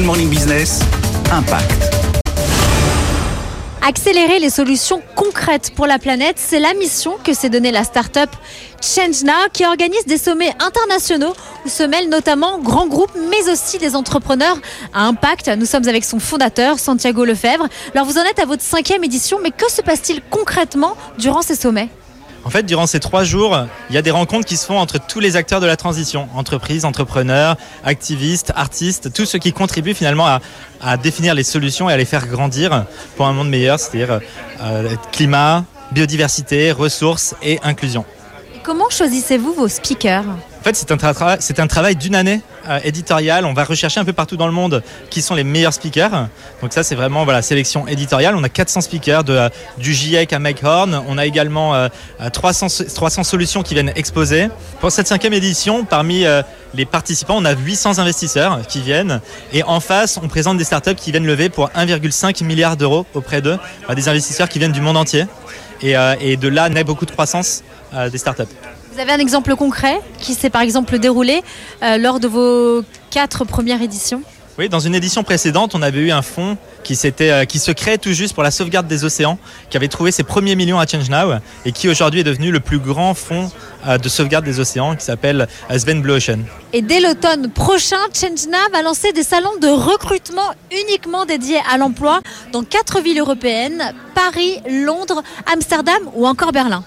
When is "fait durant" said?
22.50-22.86